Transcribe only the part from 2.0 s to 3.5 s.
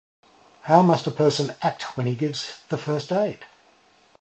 he gives the first aid?